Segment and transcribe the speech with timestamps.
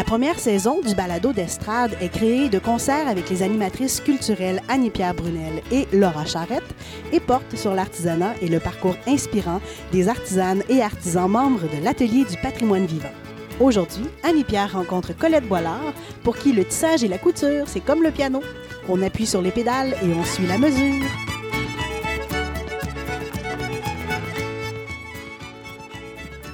[0.00, 5.12] La première saison du balado d'estrade est créée de concert avec les animatrices culturelles Annie-Pierre
[5.12, 6.74] Brunel et Laura Charrette
[7.12, 9.60] et porte sur l'artisanat et le parcours inspirant
[9.92, 13.12] des artisanes et artisans membres de l'Atelier du patrimoine vivant.
[13.60, 15.92] Aujourd'hui, Annie-Pierre rencontre Colette Boilard,
[16.24, 18.40] pour qui le tissage et la couture, c'est comme le piano.
[18.88, 21.04] On appuie sur les pédales et on suit la mesure.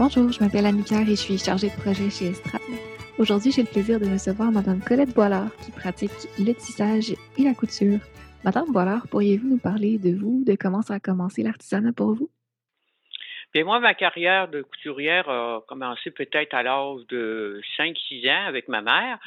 [0.01, 2.66] Bonjour, je m'appelle Annie-Pierre et je suis chargée de projet chez Estrade.
[3.19, 7.55] Aujourd'hui, j'ai le plaisir de recevoir Madame Colette Boilard qui pratique le tissage et la
[7.55, 7.99] couture.
[8.45, 12.29] Madame Boilard, pourriez-vous nous parler de vous, de comment ça a commencé l'artisanat pour vous?
[13.55, 18.69] Bien, moi, ma carrière de couturière a commencé peut-être à l'âge de 5-6 ans avec
[18.69, 19.19] ma mère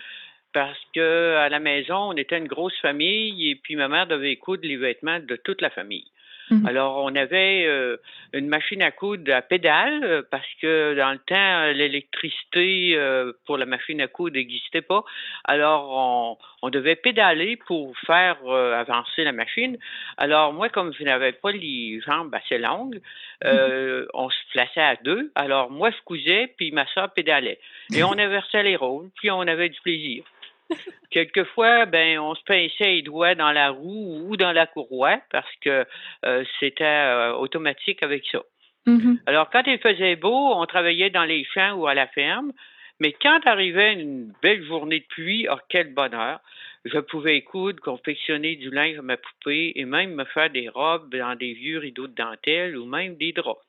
[0.54, 4.36] parce que à la maison, on était une grosse famille et puis ma mère devait
[4.36, 6.06] coudre les vêtements de toute la famille.
[6.50, 6.66] Mhm.
[6.66, 7.98] Alors, on avait euh,
[8.34, 13.58] une machine à coudre à pédale euh, parce que dans le temps, l'électricité euh, pour
[13.58, 15.04] la machine à coudre n'existait pas.
[15.44, 19.78] Alors, on, on, devait pédaler pour faire avancer la machine.
[20.18, 23.00] Alors, moi, comme je n'avais pas les jambes assez longues,
[23.44, 24.08] mhm.
[24.14, 25.32] on se plaçait à deux.
[25.36, 27.60] Alors, moi, je cousais, puis ma soeur pédalait.
[27.94, 30.24] Et on inversait les rôles, puis on avait du plaisir.
[31.12, 35.50] Quelquefois, ben, on se pinçait les doigts dans la roue ou dans la courroie parce
[35.62, 35.86] que
[36.26, 38.42] euh, c'était euh, automatique avec ça.
[38.88, 39.20] Mm-hmm.
[39.26, 42.52] Alors, quand il faisait beau, on travaillait dans les champs ou à la ferme.
[43.00, 46.40] Mais quand arrivait une belle journée de pluie, oh, quel bonheur!
[46.86, 51.14] Je pouvais coudre, confectionner du linge à ma poupée et même me faire des robes
[51.14, 53.62] dans des vieux rideaux de dentelle ou même des draps.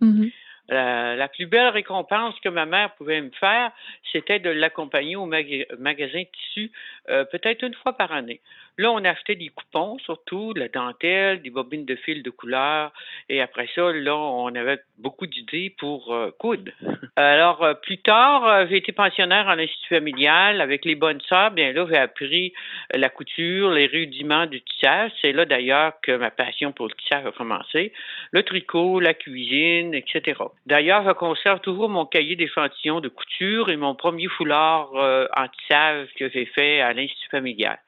[0.00, 0.32] Mm-hmm.
[0.68, 3.72] La, plus belle récompense que ma mère pouvait me faire,
[4.12, 6.70] c'était de l'accompagner au magasin de tissus
[7.08, 8.40] euh, peut-être une fois par année.
[8.80, 12.92] Là, on achetait des coupons, surtout, de la dentelle, des bobines de fil de couleur.
[13.28, 16.70] Et après ça, là, on avait beaucoup d'idées pour euh, coudre.
[17.16, 21.50] Alors, euh, plus tard, euh, j'ai été pensionnaire en institut familial avec les bonnes sœurs.
[21.50, 22.52] Bien là, j'ai appris
[22.94, 25.10] la couture, les rudiments du tissage.
[25.22, 27.92] C'est là, d'ailleurs, que ma passion pour le tissage a commencé.
[28.30, 30.40] Le tricot, la cuisine, etc.
[30.66, 36.06] D'ailleurs, je conserve toujours mon cahier d'échantillons de couture et mon premier foulard en tissage
[36.16, 37.78] que j'ai fait à l'institut familial.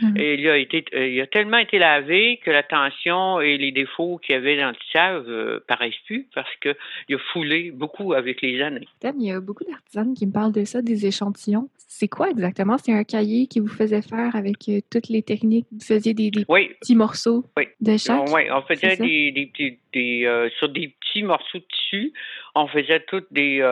[0.00, 0.16] Mm.
[0.16, 3.72] Et il a, été, euh, il a tellement été lavé que la tension et les
[3.72, 8.12] défauts qu'il y avait dans le tissage euh, paraissent plus parce qu'il a foulé beaucoup
[8.12, 8.88] avec les années.
[9.02, 11.68] Il y a beaucoup d'artisans qui me parlent de ça, des échantillons.
[11.76, 12.76] C'est quoi exactement?
[12.78, 15.66] C'est un cahier qui vous faisait faire avec euh, toutes les techniques?
[15.72, 17.44] Vous faisiez des, petits morceaux
[17.80, 18.28] de chaque?
[18.32, 22.12] Oui, on faisait des, des, des, sur des petits morceaux de tissu.
[22.54, 23.62] On faisait toutes des,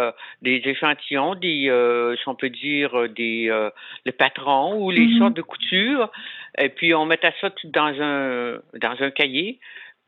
[0.42, 1.70] des échantillons, des,
[2.20, 3.46] si on peut dire, des
[4.04, 5.18] le patron ou les mm-hmm.
[5.18, 6.10] sortes de couture.
[6.58, 9.58] Et puis, on mettait ça tout dans un, dans un cahier.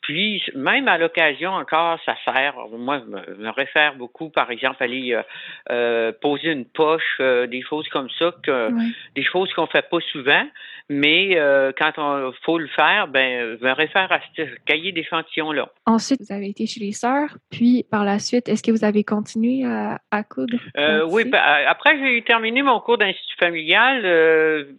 [0.03, 2.55] Puis, même à l'occasion encore, ça sert.
[2.73, 5.23] Moi, je me réfère beaucoup, par exemple, aller euh,
[5.71, 8.71] euh, poser une poche, euh, des choses comme ça, que,
[9.15, 10.45] des choses qu'on fait pas souvent.
[10.89, 11.37] Mais
[11.79, 15.69] quand on faut le faire, ben, je me réfère à ce cahier d'échantillons-là.
[15.87, 17.37] Ensuite, vous avez été chez les sœurs.
[17.51, 20.59] Puis, par la suite, est-ce que vous avez continué à, à coudre?
[21.07, 24.03] oui, ben, après j'ai terminé mon cours d'institut familial,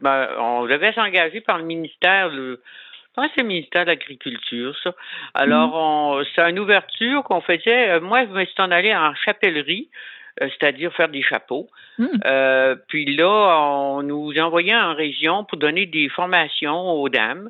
[0.02, 2.30] ben, on devait s'engager par le ministère.
[3.18, 4.94] Je c'est le ministère de l'Agriculture, ça.
[5.34, 6.26] Alors, mm.
[6.34, 7.90] c'est une ouverture qu'on faisait.
[7.90, 9.90] Euh, moi, je me suis en allé en chapellerie,
[10.42, 11.70] euh, c'est-à-dire faire des chapeaux.
[11.98, 12.06] Mm.
[12.26, 17.50] Euh, puis là, on nous envoyait en région pour donner des formations aux dames.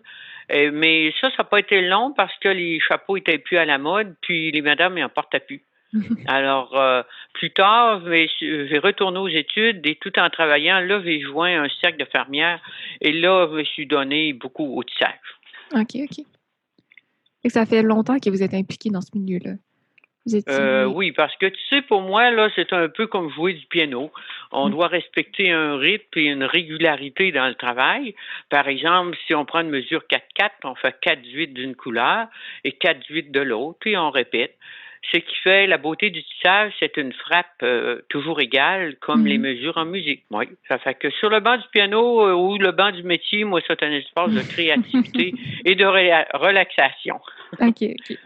[0.50, 3.78] mais ça, ça n'a pas été long parce que les chapeaux étaient plus à la
[3.78, 5.62] mode, puis les madames n'en portaient plus.
[6.28, 6.74] Alors,
[7.34, 11.98] plus tard, j'ai retourné aux études et tout en travaillant, là, j'ai joint un cercle
[11.98, 12.60] de fermières
[13.02, 15.20] et là, je me suis donné beaucoup au tissage.
[15.74, 16.26] OK, OK.
[17.44, 19.54] Et ça fait longtemps que vous êtes impliqué dans ce milieu-là.
[20.50, 23.66] Euh, oui, parce que tu sais, pour moi, là, c'est un peu comme jouer du
[23.66, 24.12] piano.
[24.52, 24.72] On mm.
[24.72, 28.14] doit respecter un rythme et une régularité dans le travail.
[28.50, 32.28] Par exemple, si on prend une mesure 4-4, on fait 4-8 d'une couleur
[32.64, 34.56] et 4-8 de l'autre, et on répète.
[35.12, 39.38] Ce qui fait la beauté du tissage, c'est une frappe euh, toujours égale, comme les
[39.38, 39.44] mhm.
[39.44, 40.24] mesures en musique.
[40.30, 43.44] Oui, ça fait que sur le banc du piano euh, ou le banc du métier,
[43.44, 45.34] moi, c'est un espace de créativité
[45.66, 47.20] et de relaxation.
[47.60, 48.18] OK, OK.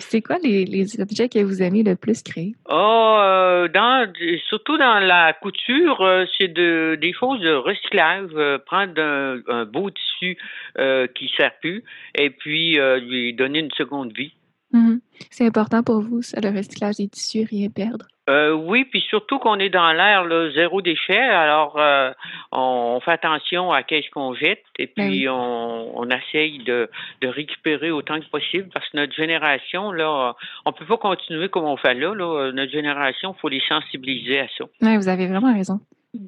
[0.00, 2.54] C'est quoi les, les, objets que vous aimez le plus créer?
[2.68, 4.10] Oh, euh, dans,
[4.48, 8.30] surtout dans la couture, euh, c'est de, des choses de recyclage.
[8.34, 10.36] Euh, prendre un, beau tissu
[10.76, 11.84] qui ne sert plus
[12.14, 14.32] et puis lui donner une seconde vie.
[14.72, 15.00] Mm-hmm.
[15.30, 18.06] C'est important pour vous, ça, le recyclage des tissus, rien perdre?
[18.28, 20.24] Euh, oui, puis surtout qu'on est dans l'ère
[20.54, 22.12] zéro déchet, alors euh,
[22.52, 26.88] on, fait attention à qu'est-ce qu'on jette et ben puis on, on, essaye de,
[27.22, 31.64] de, récupérer autant que possible parce que notre génération, là, on peut pas continuer comme
[31.64, 32.14] on fait là.
[32.14, 32.52] là.
[32.52, 34.64] Notre génération, il faut les sensibiliser à ça.
[34.80, 35.80] Oui, vous avez vraiment raison.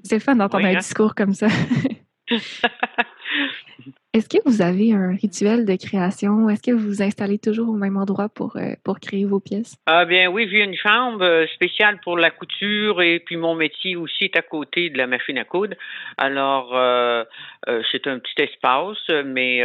[0.02, 0.78] C'est fun d'entendre un hein?
[0.78, 1.46] discours comme ça.
[4.22, 6.48] Est-ce que vous avez un rituel de création?
[6.48, 9.74] Est-ce que vous vous installez toujours au même endroit pour, euh, pour créer vos pièces?
[9.86, 13.96] Ah bien oui, j'ai une chambre euh, spéciale pour la couture et puis mon métier
[13.96, 15.74] aussi est à côté de la machine à coudre.
[16.18, 17.24] Alors, euh,
[17.90, 19.60] c'est un petit espace, mais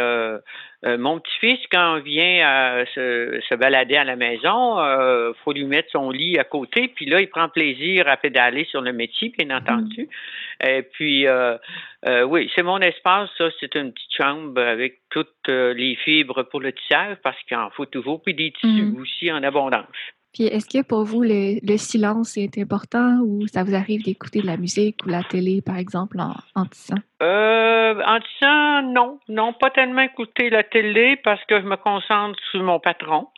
[0.86, 5.66] euh, mon petit-fils, quand on vient à se, balader à la maison, euh, faut lui
[5.66, 9.34] mettre son lit à côté, puis là, il prend plaisir à pédaler sur le métier,
[9.38, 10.04] bien entendu.
[10.04, 10.68] Mm.
[10.68, 11.58] Et puis, euh,
[12.08, 16.60] euh, oui, c'est mon espace, ça, c'est une petite chambre avec toutes les fibres pour
[16.60, 19.02] le tissage, parce qu'il en faut toujours, puis des tissus mm.
[19.02, 19.88] aussi en abondance.
[20.38, 24.46] Puis est-ce que pour vous, le, silence est important ou ça vous arrive d'écouter de
[24.46, 26.98] la musique ou la télé, par exemple, en, en tissant?
[27.24, 29.20] Euh, en tissant, non.
[29.30, 33.30] Non, pas tellement écouter la télé parce que je me concentre sur mon patron.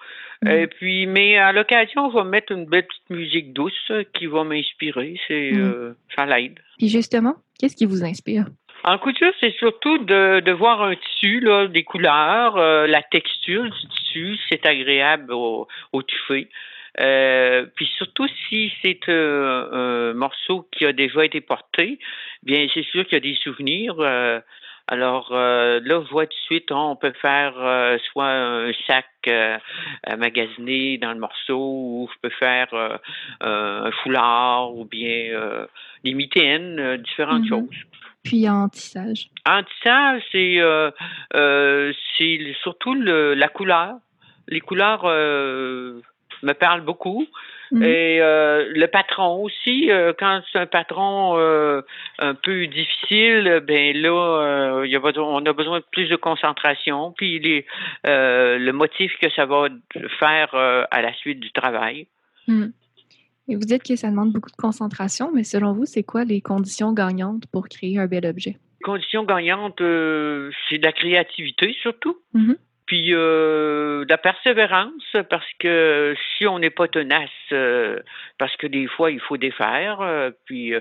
[0.46, 4.44] Et puis, mais à l'occasion, je vais mettre une belle petite musique douce qui va
[4.44, 5.18] m'inspirer.
[5.28, 5.58] C'est, mm.
[5.58, 6.60] euh, ça l'aide.
[6.78, 8.46] Puis justement, qu'est-ce qui vous inspire?
[8.84, 13.64] En couture, c'est surtout de, de voir un tissu, là, des couleurs, euh, la texture
[13.64, 16.02] du tissu, c'est agréable au, au.
[17.00, 22.00] Euh, puis surtout si c'est euh, un morceau qui a déjà été porté,
[22.44, 23.96] bien c'est sûr qu'il y a des souvenirs.
[24.00, 24.40] Euh,
[24.88, 27.54] alors là, je vois tout de suite, on peut faire
[28.12, 29.06] soit un sac
[30.18, 32.70] magasiné dans le morceau, ou je peux faire
[33.40, 35.68] un foulard, ou bien
[36.04, 37.50] des mitaines, différentes mm-hmm.
[37.50, 37.86] choses.
[38.24, 39.30] Puis en tissage.
[39.48, 40.58] En tissage, c'est
[42.18, 43.94] c'est surtout le, la couleur.
[44.48, 45.06] Les couleurs
[46.44, 47.26] me parle beaucoup.
[47.72, 47.84] Mhm.
[47.84, 51.82] Et euh, le patron aussi, euh, quand c'est un patron euh,
[52.18, 57.14] un peu difficile, ben là, il y a on a besoin de plus de concentration,
[57.16, 57.66] puis les,
[58.06, 59.68] le motif que ça va
[60.20, 62.08] faire à la suite du travail.
[62.48, 62.72] Mhm.
[63.48, 66.40] Et vous dites que ça demande beaucoup de concentration, mais selon vous, c'est quoi les
[66.40, 68.58] conditions gagnantes pour créer un bel objet?
[68.80, 72.18] Les conditions gagnantes, c'est de la créativité surtout.
[72.34, 72.58] Mhm
[72.90, 78.00] puis euh, de la persévérance, parce que si on n'est pas tenace, euh,
[78.40, 80.74] parce que des fois il faut défaire, euh, puis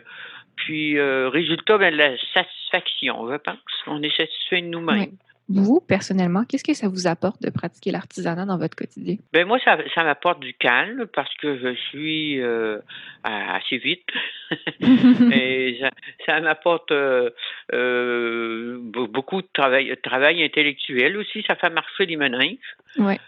[0.56, 3.58] puis résultat, ben, la satisfaction, je pense.
[3.86, 5.18] On est satisfait de nous-mêmes.
[5.50, 9.16] Vous, personnellement, qu'est-ce que ça vous apporte de pratiquer l'artisanat dans votre quotidien?
[9.32, 12.80] Ben moi, ça, ça m'apporte du calme parce que je suis euh,
[13.24, 14.06] assez vite.
[15.32, 15.80] Et
[16.26, 17.30] ça, m'apporte euh,
[17.72, 21.42] euh, beaucoup de travail, travail intellectuel aussi.
[21.48, 22.58] Ça fait marcher les meninges.
[22.98, 23.18] Ouais.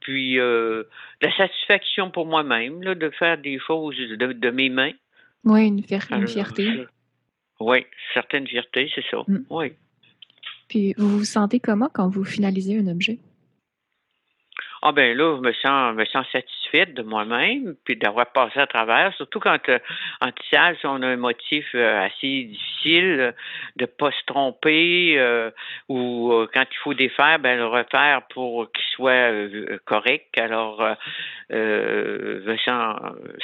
[0.00, 4.92] puis la satisfaction pour moi-même de faire des choses de, mes mains.
[5.44, 6.86] Oui, une, fierté.
[7.60, 9.18] oui, certaine fierté, c'est ça.
[9.28, 9.44] Mm.
[9.50, 9.72] Oui.
[10.96, 13.18] Vous vous sentez comment quand vous finalisez un objet?
[14.86, 18.66] Ah ben là, je me sens, me sens satisfaite de moi-même, puis d'avoir passé à
[18.66, 19.78] travers, surtout quand euh,
[20.20, 23.32] en tissage, on a un motif euh, assez difficile euh,
[23.76, 25.18] de pas se tromper,
[25.88, 29.32] ou quand il faut défaire, ben le refaire pour qu'il soit
[29.86, 30.36] correct.
[30.36, 30.86] Alors,
[31.48, 32.98] je me sens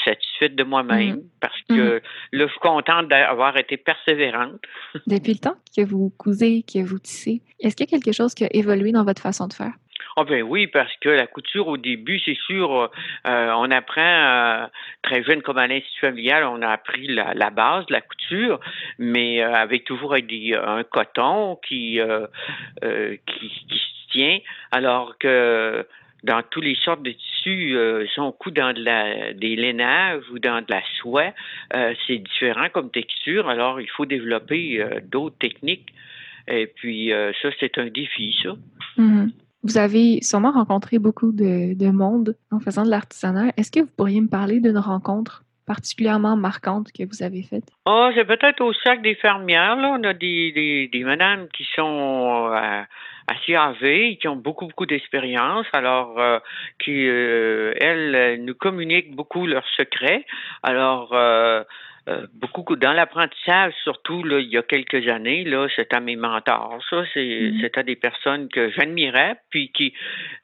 [0.05, 1.41] satisfaite de moi-même mm-hmm.
[1.41, 2.03] parce que mm-hmm.
[2.33, 4.61] là, je suis contente d'avoir été persévérante.
[5.07, 8.35] Depuis le temps que vous cousez, que vous tissez, est-ce qu'il y a quelque chose
[8.35, 9.73] qui a évolué dans votre façon de faire?
[10.21, 12.91] Ah ben oui, parce que la couture au début, c'est sûr,
[13.27, 14.67] euh, on apprend euh,
[15.01, 18.61] très jeune comme à l'institut familial, on a appris la, base de la couture,
[18.99, 21.99] mais euh, avec toujours un coton qui,
[22.83, 24.39] qui, qui se tient,
[24.73, 25.87] alors que
[26.23, 30.61] dans toutes les sortes de tissus, euh, si on coud dans des lainages ou dans
[30.61, 31.33] de la soie,
[32.07, 33.49] c'est différent comme texture.
[33.49, 35.95] Alors, il faut développer d'autres techniques.
[36.47, 37.11] Et puis,
[37.41, 38.51] ça, c'est un défi, ça.
[38.99, 39.31] Mm-hmm.
[39.63, 43.53] Vous avez sûrement rencontré beaucoup de, monde en faisant de l'artisanat.
[43.57, 47.65] Est-ce que vous pourriez me parler d'une rencontre particulièrement marquante que vous avez faite?
[47.87, 49.77] Oh, c'est peut-être au sac des fermières.
[49.79, 52.83] On a des, des, madames qui sont euh,
[53.29, 56.39] assez âgées, qui ont beaucoup, beaucoup d'expérience, alors euh,
[56.83, 60.25] qui, euh, elles, nous communiquent beaucoup leurs secrets.
[60.63, 61.15] Alors,
[62.11, 66.81] euh, beaucoup dans l'apprentissage, surtout là, il y a quelques années, là, c'était mes mentors.
[66.91, 67.61] Ça, c'est, mm-hmm.
[67.61, 69.93] c'était des personnes que j'admirais, puis qui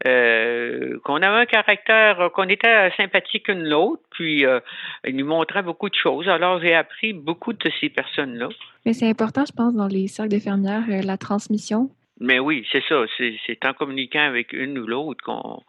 [0.07, 4.61] euh, qu'on avait un caractère, qu'on était sympathique une l'autre, puis euh,
[5.07, 6.29] ils nous montraient beaucoup de choses.
[6.29, 8.49] Alors j'ai appris beaucoup de ces personnes-là.
[8.85, 11.91] Mais c'est important, je pense, dans les cercles d'infirmières, la transmission.
[12.21, 13.05] Mais oui, c'est ça.
[13.19, 15.63] C'est, en communiquant avec une ou l'autre qu'on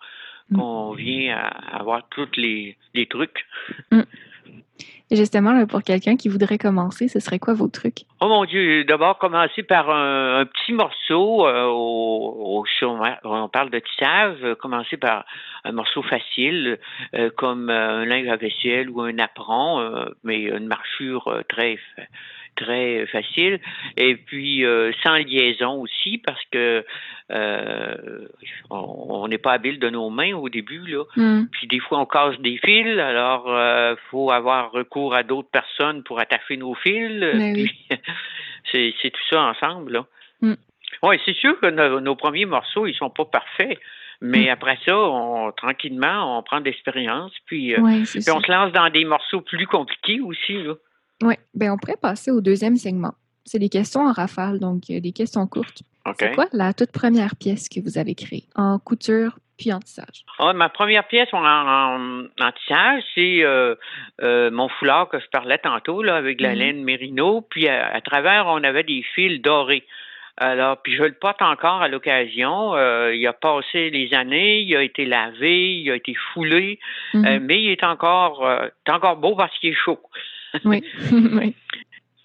[0.55, 0.97] qu'on mm.
[0.97, 3.45] vient à avoir tous les, les trucs.
[3.91, 4.03] Mm.
[5.09, 7.99] Justement, pour quelqu'un qui voudrait commencer, ce serait quoi vos trucs?
[8.19, 12.65] Oh mon Dieu, d'abord commencer par un, petit morceau euh, au,
[13.23, 15.23] on parle de tissage, euh, commencer par
[15.63, 16.77] un morceau facile,
[17.15, 21.79] euh, comme un linge à vaisselle ou un apron, mais une marchure très
[22.57, 23.59] très facile.
[23.95, 26.85] Et puis euh, sans liaison aussi, parce que
[27.31, 28.27] euh,
[28.69, 30.85] on n'est pas habile de nos mains au début.
[30.87, 31.03] Là.
[31.15, 31.45] Hmm.
[31.51, 35.49] Puis des fois, on casse des fils, alors il euh, faut avoir recours à d'autres
[35.49, 37.23] personnes pour attacher nos fils.
[38.71, 39.93] c'est, tout ça ensemble.
[39.93, 40.05] Là.
[40.41, 40.55] Hmm.
[41.03, 43.79] Oui, c'est sûr que nos, premiers morceaux, ils sont pas parfaits.
[44.19, 44.53] Mais hmm.
[44.53, 49.41] après ça, on, tranquillement, on prend d'expérience, puis, puis on se lance dans des morceaux
[49.41, 50.63] plus compliqués aussi.
[50.63, 50.73] Là.
[51.23, 53.13] Oui, ben on pourrait passer au deuxième segment.
[53.45, 55.83] C'est des questions en rafale, donc euh, des questions courtes.
[56.19, 60.23] C'est quoi la toute première pièce que vous avez créée en couture puis en tissage?
[60.39, 62.23] Ah, ma première pièce en,
[62.57, 63.75] tissage, c'est euh,
[64.21, 66.57] euh, mon foulard que je parlais tantôt là, avec la mm-hmm.
[66.57, 67.41] laine mérino.
[67.41, 69.85] Puis à, travers, on avait des fils dorés.
[70.37, 72.77] Alors, puis je le porte encore à l'occasion.
[73.09, 76.79] il a passé les années, il a été lavé, il a été foulé,
[77.13, 77.39] mm-hmm.
[77.39, 79.99] mais il est encore, est encore beau parce qu'il est chaud.
[80.65, 80.83] Oui.
[81.11, 81.55] oui.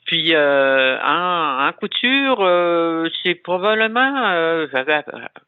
[0.06, 4.66] Puis euh, en, couture, euh, c'est probablement euh,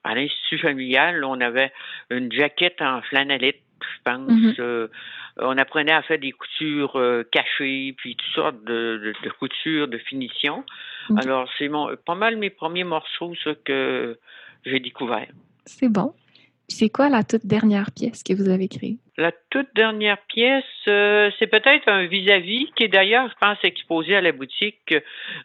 [0.04, 1.70] à, l'institut familial, on avait
[2.08, 4.30] une jaquette en flanellette, je pense.
[4.30, 4.88] Mm-hmm.
[5.38, 6.98] on apprenait à faire des coutures
[7.30, 10.64] cachées, puis toutes sortes de, de, coutures, de finition.
[11.18, 11.70] Alors c'est
[12.06, 14.18] pas mal mes premiers morceaux ce que
[14.64, 15.28] j'ai découvert.
[15.66, 16.14] C'est bon.
[16.68, 18.96] C'est quoi la toute dernière pièce que vous avez créée?
[19.16, 24.16] La toute dernière pièce, euh, c'est peut-être un vis-à-vis qui est d'ailleurs, je pense, exposé
[24.16, 24.94] à la boutique.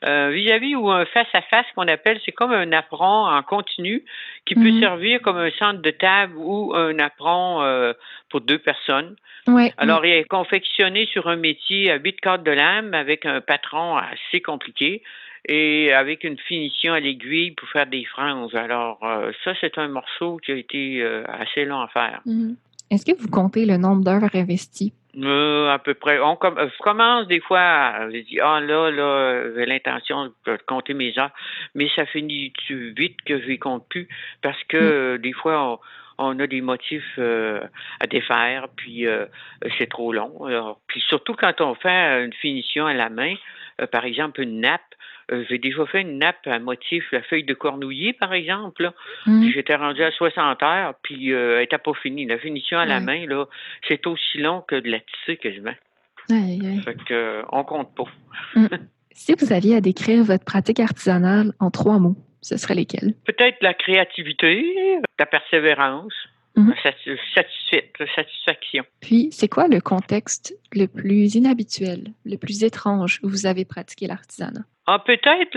[0.01, 4.03] Un vis-à-vis ou un face-à-face qu'on appelle, c'est comme un apron en continu
[4.45, 4.79] qui peut mhm.
[4.79, 7.93] servir comme un centre de table ou un apron euh,
[8.29, 9.15] pour deux personnes.
[9.47, 13.41] Ouais, Alors, il est confectionné sur un métier à huit cordes de lame avec un
[13.41, 15.03] patron assez compliqué
[15.45, 18.53] et avec une finition à l'aiguille pour faire des franges.
[18.55, 22.21] Alors, euh, ça, c'est un morceau qui a été euh, assez long à faire.
[22.25, 22.55] Mhm.
[22.91, 24.93] Est-ce que vous comptez le nombre d'heures investies?
[25.17, 26.19] Euh, à peu près.
[26.19, 31.17] On je commence des fois à dire Ah là, là, j'ai l'intention de compter mes
[31.17, 31.31] heures,
[31.75, 34.07] mais ça finit vite que je les compte plus
[34.41, 35.21] parce que mhm.
[35.21, 35.79] des fois,
[36.19, 39.05] on, a des motifs à défaire, puis
[39.77, 40.77] c'est trop long.
[40.87, 43.33] puis surtout quand on fait une finition à la main,
[43.91, 44.81] par exemple une nappe,
[45.31, 48.91] euh, j'ai déjà fait une nappe à motif, la feuille de cornouiller, par exemple.
[49.25, 49.49] Mmh.
[49.53, 52.25] J'étais rendu à 60 heures, puis euh, elle n'était pas finie.
[52.25, 53.45] La finition à la main, là,
[53.87, 55.75] c'est aussi long que de la tisser quasiment.
[56.31, 56.81] Aïe, aïe.
[56.83, 58.05] Fait que, euh, on compte pas.
[58.55, 58.67] Mmh.
[59.11, 63.13] si vous aviez à décrire votre pratique artisanale en trois mots, ce serait lesquels?
[63.25, 64.65] Peut-être la créativité,
[65.19, 66.13] la persévérance,
[66.67, 68.83] la satisfaction.
[69.01, 74.07] Puis, c'est quoi le contexte le plus inhabituel, le plus étrange où vous avez pratiqué
[74.07, 74.65] l'artisanat?
[74.87, 75.55] Ah, peut-être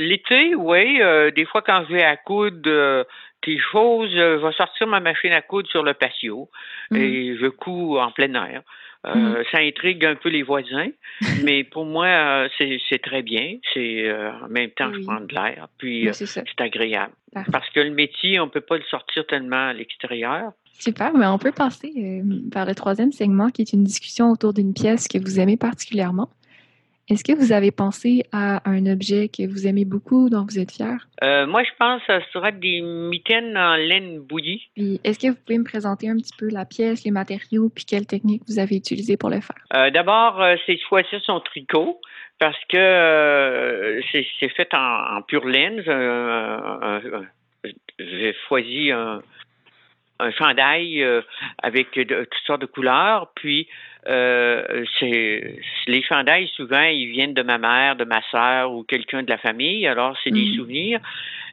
[0.00, 1.00] l'été, oui.
[1.00, 3.04] Euh, des fois, quand je vais à coudre euh,
[3.46, 6.50] des choses, euh, je vais sortir ma machine à coudre sur le patio
[6.90, 6.96] mm.
[6.96, 8.62] et je couds en plein air.
[9.04, 9.36] Mm.
[9.52, 10.88] Ça intrigue un peu les voisins,
[11.44, 13.58] mais pour moi, c'est, très bien.
[13.72, 17.12] C'est en même temps, je prends de l'air, puis c'est, agréable.
[17.52, 20.52] Parce que le métier, on peut pas le sortir tellement à l'extérieur.
[20.78, 24.74] Super, mais on peut passer par le troisième segment qui est une discussion autour d'une
[24.74, 26.28] pièce que vous aimez particulièrement.
[27.10, 30.72] Est-ce que vous avez pensé à un objet que vous aimez beaucoup, dont vous êtes
[30.72, 30.96] fier?
[31.22, 34.70] Euh, moi, je pense que ce sera des mitaines en laine bouillie.
[34.76, 38.06] est-ce que vous pouvez me présenter un petit peu la pièce, les matériaux, puis quelle
[38.06, 39.56] technique vous avez utilisée pour le faire?
[39.74, 42.00] Euh, d'abord, euh, c'est choisir son tricot
[42.38, 45.82] parce que c'est fait en, pure laine.
[47.98, 49.20] J'ai choisi un,
[50.20, 51.22] un chandail euh,
[51.62, 53.32] avec toutes sortes de couleurs.
[53.34, 53.68] Puis,
[54.08, 55.56] euh, c'est
[55.86, 59.38] les chandails, souvent, ils viennent de ma mère, de ma sœur ou quelqu'un de la
[59.38, 59.86] famille.
[59.86, 60.54] Alors, c'est des mhm.
[60.54, 61.00] souvenirs.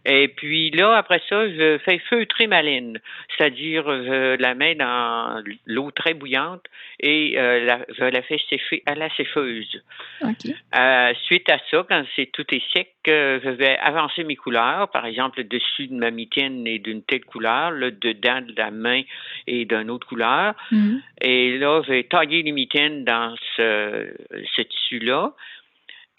[0.05, 5.43] Et puis là, après ça, je fais feutrer ma laine, c'est-à-dire je la mets dans
[5.67, 6.63] l'eau très bouillante
[6.99, 9.81] et euh, la, je la fais sécher à la sécheuse.
[10.23, 14.89] Euh, suite à ça, quand c'est tout est sec, euh, je vais avancer mes couleurs.
[14.89, 18.71] Par exemple, le dessus de ma mitaine est d'une telle couleur, le dedans de la
[18.71, 19.01] main
[19.45, 20.55] est d'une autre couleur.
[20.71, 21.01] Mm-hmm.
[21.21, 24.13] Et là, je vais tailler les mitaines dans ce,
[24.55, 25.33] ce tissu-là.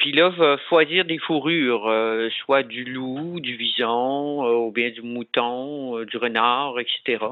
[0.02, 0.32] Puis là,
[0.68, 6.04] choisir des fourrures, euh, soit du loup, du vison, euh, ou bien du mouton, euh,
[6.04, 7.24] du renard, etc.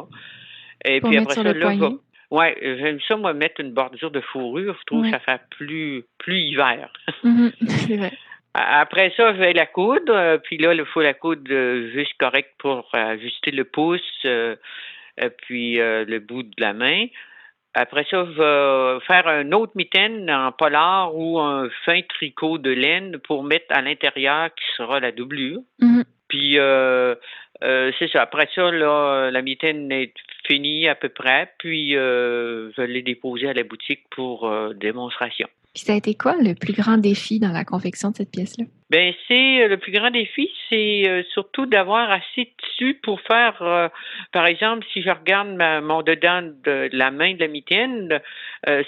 [0.85, 1.89] Et puis après ça, là, vais...
[2.31, 4.77] Ouais, j'aime ça, moi, mettre une bordure de fourrure.
[4.79, 6.93] Je trouve que ça fait plus, plus hiver.
[7.25, 8.13] Mhm, c'est vrai.
[8.55, 10.39] Après ça, je vais la coudre.
[10.45, 11.51] Puis là, il faut la coudre
[11.93, 14.01] juste correct pour ajuster le pouce,
[15.43, 17.07] puis le bout de la main.
[17.75, 22.71] Après ça, je vais faire un autre mitaine en polar ou un fin tricot de
[22.71, 25.61] laine pour mettre à l'intérieur qui sera la doublure.
[25.81, 26.05] Mm-hmm.
[26.29, 27.15] Puis euh,
[27.63, 28.23] euh, c'est ça.
[28.23, 30.15] Après ça, là, la mitaine est
[30.47, 31.53] finie à peu près.
[31.59, 35.49] Puis euh, je l'ai déposée à la boutique pour démonstration.
[35.75, 38.65] Puis ça a été quoi le plus grand défi dans la confection de cette pièce-là?
[38.91, 43.21] Ben c'est euh, le plus grand défi, c'est euh, surtout d'avoir assez de tissu pour
[43.21, 43.89] faire, euh,
[44.33, 45.51] par exemple, si je regarde
[45.85, 48.21] mon dedans de, la main de la mitaine,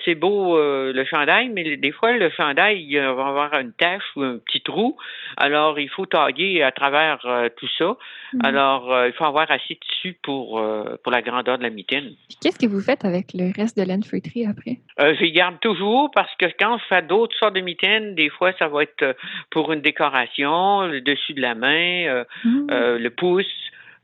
[0.04, 4.22] c'est beau le chandail, mais des fois le chandail il va avoir une tache ou
[4.22, 4.96] un petit trou,
[5.36, 7.20] alors il faut tailler à travers
[7.56, 7.96] tout ça.
[8.34, 8.40] Mhm.
[8.44, 10.62] Alors il faut avoir assez de tissu pour
[11.02, 12.12] pour la grandeur de la mitaine.
[12.42, 16.34] Qu'est-ce que vous faites avec le reste de laine feutrée après Je garde toujours parce
[16.36, 19.16] que quand on fait d'autres sortes de mitaines, des fois ça va être
[19.50, 22.66] pour une décoration, le dessus de la main, euh, mmh.
[22.70, 23.46] euh, le pouce.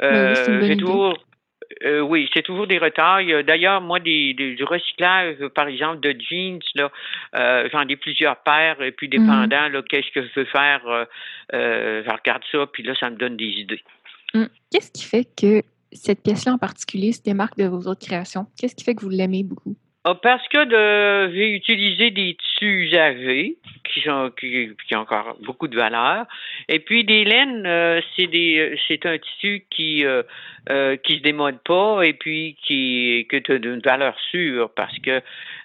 [0.03, 1.19] Euh, oui, toujours,
[2.03, 3.21] oui, c'est toujours des retards.
[3.45, 6.91] D'ailleurs, moi, des, du recyclage, par exemple, de jeans, là,
[7.73, 9.11] j'en ai plusieurs paires, et puis mmh.
[9.11, 10.81] dépendant, là, qu'est-ce que je veux faire,
[11.53, 13.83] je regarde ça, puis là, ça me donne des idées.
[14.35, 14.45] Mmh.
[14.71, 18.47] Qu'est-ce qui fait que cette pièce-là en particulier se démarque de vos autres créations?
[18.59, 19.77] Qu'est-ce qui fait que vous l'aimez beaucoup?
[20.05, 23.59] Ah, parce que de, j'ai utilisé des tissus usagés
[23.99, 26.27] qui, sont, qui, ont encore beaucoup de valeur.
[26.69, 30.23] Et puis des laines, euh, c'est des, c'est un tissu qui euh,
[30.71, 35.21] euh, qui se démode pas et puis qui que a d'une valeur sûre parce que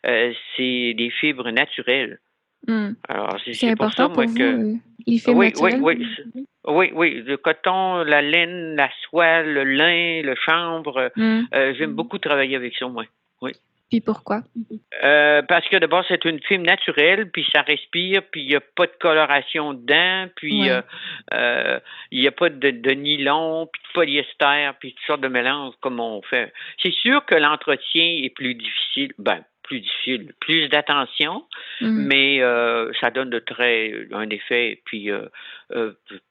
[0.05, 2.19] euh, c'est des fibres naturelles.
[2.67, 2.91] Hmm.
[3.09, 4.75] Alors c'est, important pour, moi que
[5.05, 5.79] les fibres oui, naturelles.
[5.81, 6.45] Oui, oui.
[6.65, 11.11] Oui, oui, le coton, la laine, la soie, le lin, le chanvre.
[11.17, 11.41] Hmm.
[11.51, 13.03] j'aime beaucoup travailler avec ça, moi.
[13.93, 14.41] Puis pourquoi?
[15.03, 18.59] Euh, parce que d'abord, c'est une fibre naturelle, puis ça respire, puis il n'y a
[18.59, 20.81] pas de coloration dedans, puis euh,
[21.31, 25.75] euh, il n'y a pas de, nylon, puis de polyester, puis toutes sortes de mélanges
[25.79, 26.51] comme on fait.
[26.81, 29.13] C'est sûr que l'entretien est plus difficile.
[29.19, 31.45] Ben, plus difficile, plus d'attention,
[31.79, 32.07] mm.
[32.07, 32.39] mais
[32.99, 35.11] ça donne de très un effet puis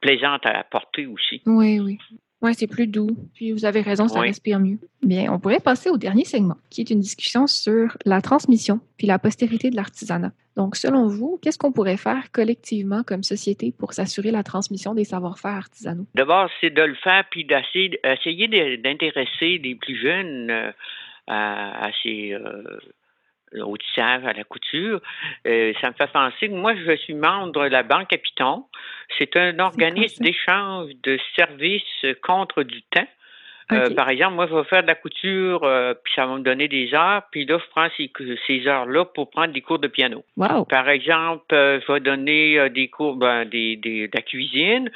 [0.01, 1.43] plaisant à porter aussi.
[1.47, 1.99] Oui, oui.
[2.43, 3.17] Oui, c'est plus doux.
[3.35, 4.79] Puis vous avez raison, ça respire mieux.
[5.03, 9.07] Bien, on pourrait passer au dernier segment, qui est une discussion sur la transmission puis
[9.07, 10.33] la postérité de l'artisanat.
[10.57, 15.05] Donc, selon vous, qu'est-ce qu'on pourrait faire collectivement comme société pour s'assurer la transmission des
[15.05, 16.07] savoir-faire artisanaux?
[16.15, 20.73] D'abord, c'est de le faire puis d'essayer d'intéresser les plus jeunes euh,
[21.29, 22.63] à, ces, euh,
[23.61, 25.01] au tissage, à la couture.
[25.47, 28.65] Euh, ça me fait penser que moi, je suis membre de la Banque à Piton.
[29.19, 33.07] C'est un organisme d'échange de services contre du temps.
[33.71, 36.43] Euh, par exemple, moi, je vais faire de la couture, euh, puis ça va me
[36.43, 40.25] donner des heures, puis là, je prends ces, heures-là pour prendre des cours de piano.
[40.69, 44.91] Par exemple, je vais donner des cours ben, des, de la cuisine,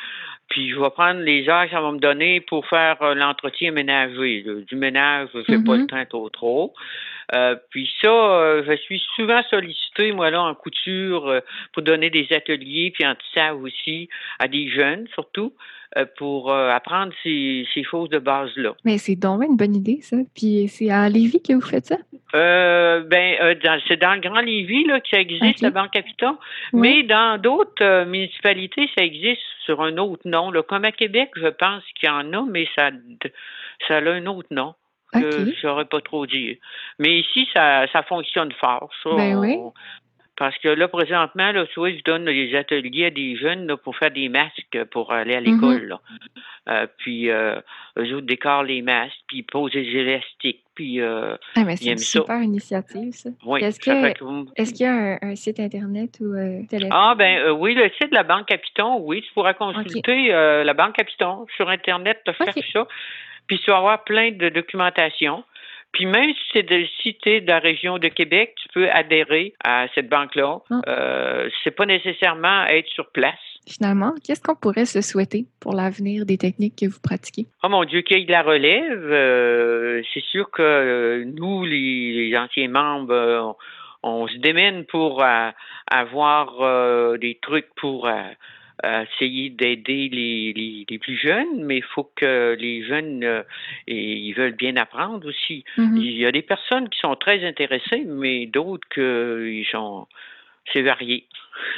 [0.48, 4.44] puis je vais prendre les heures que ça va me donner pour faire l'entretien ménager.
[4.68, 5.86] Du ménage, je fais pas le mm-hmm.
[5.86, 6.74] temps trop trop.
[7.34, 11.40] Euh, puis ça, euh, je suis souvent sollicité, moi, là, en couture, euh,
[11.72, 15.52] pour donner des ateliers, puis en tissage aussi, à des jeunes, surtout,
[16.18, 18.74] pour apprendre ces, ces, choses de base-là.
[18.84, 20.18] Mais c'est donc une bonne idée, ça.
[20.34, 21.96] Puis c'est à Lévis que vous faites ça?
[22.34, 23.56] ben,
[23.88, 26.34] c'est dans le Grand Lévis, là, que ça existe, la Banque Capital.
[26.74, 30.50] Mais dans d'autres municipalités, ça existe sur un autre nom.
[30.50, 30.62] Là.
[30.62, 32.90] Comme à Québec, je pense qu'il y en a, mais ça,
[33.86, 34.74] ça a un autre nom
[35.12, 36.56] que je saurais pas trop dire.
[36.98, 38.90] Mais ici, ça, ça fonctionne fort.
[39.02, 39.58] Ça, ben oui.
[40.36, 43.76] Parce que là, présentement, là, tu vois, je donne des ateliers à des jeunes là,
[43.76, 45.96] pour faire des masques pour aller à l'école.
[45.96, 46.40] Mm-hmm.
[46.70, 47.60] euh, puis, euh,
[47.98, 50.62] eux autres décorent les masques, puis ils posent des élastiques.
[50.76, 53.30] Puis, euh, ah, c'est une super initiative, ça.
[53.46, 56.92] Oui, est-ce, qu'il y a un, site Internet ou euh, téléphone?
[56.92, 60.64] Ah, ben euh, oui, le site de la Banque Capiton, oui, tu pourras consulter euh,
[60.64, 62.86] la Banque Capiton sur Internet, te faire ça.
[63.46, 65.44] Puis tu vas avoir plein de documentation.
[65.92, 69.86] Puis même si c'est de, si de la région de Québec, tu peux adhérer à
[69.94, 70.58] cette banque-là.
[70.70, 70.80] Ah.
[70.88, 73.34] Euh, c'est pas nécessairement être sur place.
[73.66, 77.46] Finalement, qu'est-ce qu'on pourrait se souhaiter pour l'avenir des techniques que vous pratiquez?
[77.64, 79.10] Oh mon Dieu, qu'il y ait de la relève.
[79.10, 83.56] Euh, c'est sûr que euh, nous, les, anciens membres,
[84.02, 85.24] on, se démène pour
[85.90, 88.08] avoir des trucs pour
[88.84, 93.42] essayer d'aider les, les, plus jeunes, mais il faut que les jeunes euh,
[93.86, 95.64] ils veulent bien apprendre aussi.
[95.78, 95.96] Mm-hmm.
[95.96, 100.06] Il y a des personnes qui sont très intéressées, mais d'autres qui sont
[100.72, 101.26] c'est varié.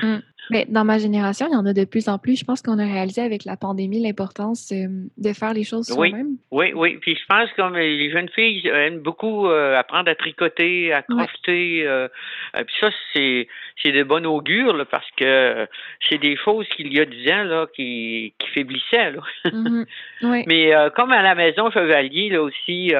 [0.02, 0.18] Mm.
[0.50, 2.38] Mais dans ma génération, il y en a de plus en plus.
[2.38, 6.36] Je pense qu'on a réalisé avec la pandémie l'importance euh, de faire les choses soi-même.
[6.50, 6.98] Oui, oui.
[7.00, 11.86] Puis je pense que les jeunes filles aiment beaucoup euh, apprendre à tricoter, à crocheter.
[11.86, 12.08] Euh,
[12.54, 13.48] puis ça, c'est
[13.82, 15.68] c'est de bon augure parce que
[16.08, 19.12] c'est des choses qu'il y a dix ans là qui, qui faiblissaient.
[19.12, 19.20] Là.
[19.58, 19.86] Mm-hmm.
[20.22, 20.44] oui.
[20.46, 22.92] Mais comme à la maison Chevalier là aussi,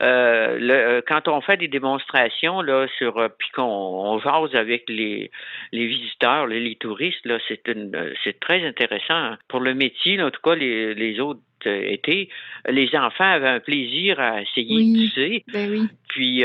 [0.00, 5.30] le, quand on fait des démonstrations là sur puis qu'on on jase avec les
[5.72, 10.20] les visiteurs, les touristes, là, c'est euh, c'est très intéressant pour le métier.
[10.20, 12.28] en tout cas, les, les autres euh, étés,
[12.68, 15.44] les enfants avaient un plaisir à essayer de pousser.
[15.52, 16.44] Ben Puis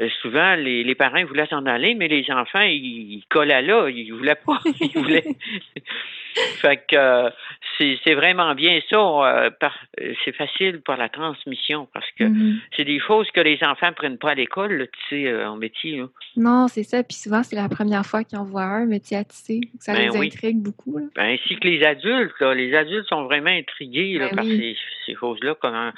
[0.00, 3.88] euh, souvent, les, les parents voulaient s'en aller, mais les enfants, ils, ils collaient là,
[3.88, 4.58] ils voulaient pas.
[4.80, 5.24] Ils voulaient.
[6.34, 7.30] fait que
[7.78, 8.96] c'est vraiment bien ça.
[8.96, 9.50] Euh,
[10.24, 12.56] c'est facile pour la transmission parce que mm-hmm.
[12.76, 16.02] c'est des choses que les enfants prennent pas à l'école, tu sais, euh, en métier.
[16.36, 17.02] Non, c'est ça.
[17.02, 19.60] Puis souvent, c'est la première fois qu'ils en voient un métier à tisser.
[19.78, 20.98] Ça ben les intrigue beaucoup.
[21.14, 22.40] Ben, ainsi que les adultes.
[22.40, 24.76] Les adultes sont vraiment intrigués ben par
[25.06, 25.92] ces, choses-là, comme un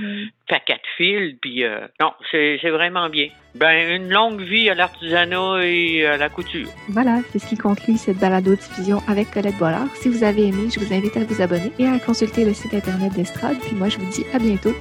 [0.49, 1.37] paquet de fils.
[1.41, 3.29] Puis, euh, non, c'est vraiment bien.
[3.55, 6.69] Ben, une longue vie à l'artisanat et à la couture.
[6.89, 9.89] Voilà, c'est ce qui conclut cette balado-diffusion avec Colette Bollard.
[9.95, 12.75] Si vous avez aimé, je vous invite à vous abonner et à consulter le site
[12.75, 13.59] internet d'Estrade.
[13.61, 14.75] Puis moi, je vous dis à bientôt.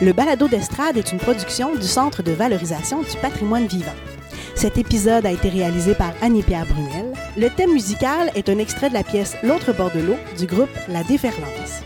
[0.00, 3.94] Le balado d'Estrade est une production du Centre de valorisation du patrimoine vivant.
[4.54, 7.11] Cet épisode a été réalisé par Annie-Pierre Brunel.
[7.34, 10.68] Le thème musical est un extrait de la pièce L'autre bord de l'eau du groupe
[10.88, 11.80] La Déferlance.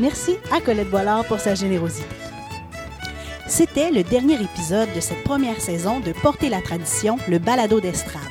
[0.00, 2.08] Merci à Colette Boilard pour sa générosité.
[3.46, 8.22] C'était le dernier épisode de cette première saison de Porter la tradition, le balado d'Estrade.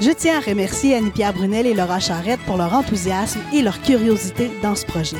[0.00, 4.50] Je tiens à remercier Annie-Pierre Brunel et Laura Charrette pour leur enthousiasme et leur curiosité
[4.60, 5.18] dans ce projet.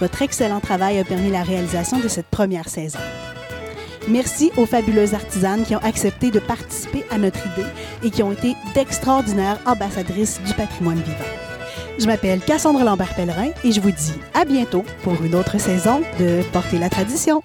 [0.00, 2.98] Votre excellent travail a permis la réalisation de cette première saison.
[4.10, 7.68] Merci aux fabuleuses artisanes qui ont accepté de participer à notre idée
[8.02, 11.18] et qui ont été d'extraordinaires ambassadrices du patrimoine vivant.
[11.98, 16.42] Je m'appelle Cassandre Lambert-Pellerin et je vous dis à bientôt pour une autre saison de
[16.52, 17.40] Porter la tradition.